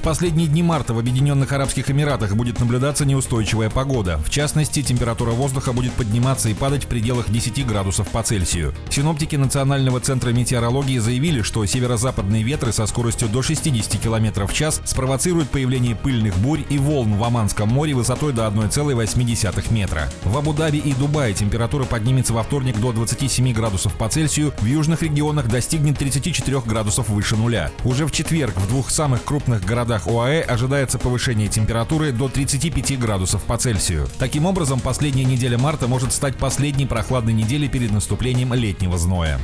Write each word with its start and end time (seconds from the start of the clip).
В 0.00 0.02
последние 0.02 0.48
дни 0.48 0.62
марта 0.62 0.94
в 0.94 0.98
Объединенных 0.98 1.52
Арабских 1.52 1.90
Эмиратах 1.90 2.34
будет 2.34 2.58
наблюдаться 2.58 3.04
неустойчивая 3.04 3.68
погода. 3.68 4.16
В 4.24 4.30
частности, 4.30 4.82
температура 4.82 5.32
воздуха 5.32 5.74
будет 5.74 5.92
подниматься 5.92 6.48
и 6.48 6.54
падать 6.54 6.84
в 6.84 6.86
пределах 6.86 7.30
10 7.30 7.66
градусов 7.66 8.08
по 8.08 8.22
Цельсию. 8.22 8.72
Синоптики 8.88 9.36
Национального 9.36 10.00
центра 10.00 10.30
метеорологии 10.30 10.96
заявили, 10.96 11.42
что 11.42 11.66
северо-западные 11.66 12.42
ветры 12.42 12.72
со 12.72 12.86
скоростью 12.86 13.28
до 13.28 13.42
60 13.42 14.00
км 14.00 14.46
в 14.46 14.54
час 14.54 14.80
спровоцируют 14.86 15.50
появление 15.50 15.94
пыльных 15.94 16.34
бурь 16.38 16.62
и 16.70 16.78
волн 16.78 17.16
в 17.16 17.22
Оманском 17.22 17.68
море 17.68 17.92
высотой 17.92 18.32
до 18.32 18.46
1,8 18.46 19.70
метра. 19.70 20.10
В 20.24 20.34
Абу-Даби 20.38 20.78
и 20.78 20.94
Дубае 20.94 21.34
температура 21.34 21.84
поднимется 21.84 22.32
во 22.32 22.42
вторник 22.42 22.80
до 22.80 22.92
27 22.92 23.52
градусов 23.52 23.92
по 23.96 24.08
Цельсию, 24.08 24.54
в 24.60 24.64
южных 24.64 25.02
регионах 25.02 25.48
достигнет 25.48 25.98
34 25.98 26.60
градусов 26.60 27.10
выше 27.10 27.36
нуля. 27.36 27.70
Уже 27.84 28.06
в 28.06 28.12
четверг 28.12 28.56
в 28.56 28.66
двух 28.66 28.88
самых 28.88 29.24
крупных 29.24 29.62
городах 29.62 29.89
городах 29.90 30.06
ОАЭ 30.06 30.42
ожидается 30.42 30.98
повышение 30.98 31.48
температуры 31.48 32.12
до 32.12 32.28
35 32.28 32.98
градусов 32.98 33.42
по 33.42 33.58
Цельсию. 33.58 34.06
Таким 34.18 34.46
образом, 34.46 34.78
последняя 34.78 35.24
неделя 35.24 35.58
марта 35.58 35.88
может 35.88 36.12
стать 36.12 36.36
последней 36.36 36.86
прохладной 36.86 37.32
неделей 37.32 37.68
перед 37.68 37.90
наступлением 37.90 38.54
летнего 38.54 38.96
зноя. 38.98 39.40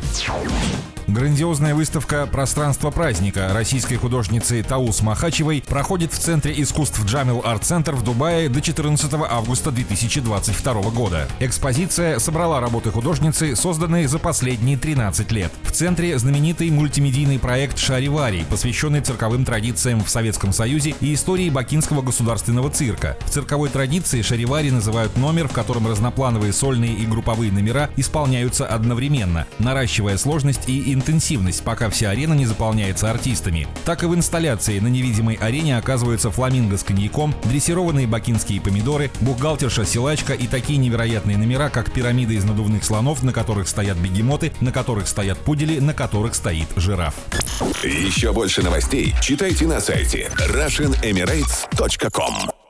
Грандиозная 1.09 1.73
выставка 1.73 2.27
«Пространство 2.27 2.91
праздника» 2.91 3.49
российской 3.53 3.95
художницы 3.95 4.61
Таус 4.65 5.03
Махачевой 5.03 5.63
проходит 5.65 6.13
в 6.13 6.19
Центре 6.19 6.53
искусств 6.61 7.01
Джамил 7.05 7.43
Арт 7.45 7.63
Центр 7.63 7.95
в 7.95 8.03
Дубае 8.03 8.49
до 8.49 8.61
14 8.61 9.13
августа 9.15 9.71
2022 9.71 10.73
года. 10.91 11.29
Экспозиция 11.39 12.19
собрала 12.19 12.61
работы 12.61 12.91
художницы, 12.91 13.55
созданные 13.55 14.09
за 14.09 14.19
последние 14.19 14.77
13 14.77 15.31
лет. 15.31 15.53
В 15.63 15.71
центре 15.71 16.19
знаменитый 16.19 16.71
мультимедийный 16.71 17.39
проект 17.39 17.79
«Шариварий», 17.79 18.45
посвященный 18.51 19.01
цирковым 19.01 19.45
традициям 19.45 20.03
в 20.03 20.11
Советском 20.11 20.53
Союзе 20.53 20.97
и 21.01 21.15
истории 21.15 21.51
Бакинского 21.51 22.03
государственного 22.03 22.69
цирка. 22.69 23.17
В 23.27 23.31
цирковой 23.31 23.69
традиции 23.69 24.23
«Шаривари» 24.23 24.71
называют 24.71 25.17
номер, 25.17 25.47
в 25.47 25.53
котором 25.53 25.87
разноплановые 25.87 26.53
сольные 26.53 26.95
и 26.95 27.07
групповые 27.07 27.53
номера 27.53 27.91
исполняются 27.97 28.67
одновременно, 28.67 29.47
наращивая 29.61 30.17
сложность 30.17 30.69
и 30.69 30.96
интенсивность, 30.97 31.63
пока 31.63 31.89
вся 31.89 32.11
арена 32.11 32.35
не 32.35 32.47
заполняется 32.47 33.09
артистами. 33.11 33.69
Так 33.85 34.03
и 34.03 34.07
в 34.07 34.15
инсталляции 34.15 34.81
на 34.81 34.89
невидимой 34.89 35.35
арене 35.35 35.79
оказываются 35.79 36.33
фламинго 36.33 36.77
с 36.77 36.83
коньяком, 36.83 37.33
дрессированные 37.45 38.09
бакинские 38.09 38.61
помидоры, 38.61 39.13
бухгалтерша-силачка 39.21 40.33
и 40.33 40.49
такие 40.49 40.79
невероятные 40.79 41.37
номера, 41.37 41.69
как 41.69 41.93
пирамида 41.93 42.33
из 42.33 42.45
надувных 42.45 42.83
слонов, 42.83 43.23
на 43.23 43.33
которых 43.33 43.69
стоят 43.69 43.99
бегемоты, 43.99 44.53
на 44.61 44.73
которых 44.73 45.07
стоят 45.07 45.39
пудели, 45.39 45.79
на 45.79 45.95
которых 45.95 46.35
стоит 46.35 46.67
жираф. 46.77 47.15
Еще 47.85 48.33
больше 48.33 48.63
новостей 48.63 49.15
читайте 49.21 49.67
на 49.67 49.81
сайте 49.81 50.31
RussianEmirates.com 50.39 52.66